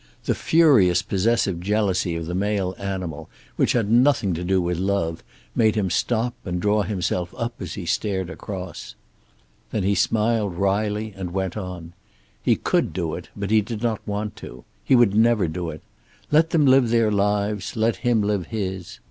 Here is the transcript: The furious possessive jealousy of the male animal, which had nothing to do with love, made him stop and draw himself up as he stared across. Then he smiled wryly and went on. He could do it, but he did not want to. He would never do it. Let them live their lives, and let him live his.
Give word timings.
The 0.23 0.33
furious 0.33 1.03
possessive 1.03 1.59
jealousy 1.59 2.15
of 2.15 2.25
the 2.25 2.33
male 2.33 2.73
animal, 2.79 3.29
which 3.55 3.73
had 3.73 3.91
nothing 3.91 4.33
to 4.33 4.43
do 4.43 4.59
with 4.59 4.79
love, 4.79 5.23
made 5.55 5.75
him 5.75 5.91
stop 5.91 6.33
and 6.43 6.59
draw 6.59 6.81
himself 6.81 7.35
up 7.37 7.53
as 7.59 7.75
he 7.75 7.85
stared 7.85 8.27
across. 8.31 8.95
Then 9.69 9.83
he 9.83 9.93
smiled 9.93 10.55
wryly 10.55 11.13
and 11.15 11.33
went 11.35 11.55
on. 11.55 11.93
He 12.41 12.55
could 12.55 12.93
do 12.93 13.13
it, 13.13 13.29
but 13.35 13.51
he 13.51 13.61
did 13.61 13.83
not 13.83 14.01
want 14.07 14.35
to. 14.37 14.65
He 14.83 14.95
would 14.95 15.13
never 15.13 15.47
do 15.47 15.69
it. 15.69 15.83
Let 16.31 16.49
them 16.49 16.65
live 16.65 16.89
their 16.89 17.11
lives, 17.11 17.73
and 17.73 17.83
let 17.83 17.97
him 17.97 18.21
live 18.23 18.47
his. 18.47 18.97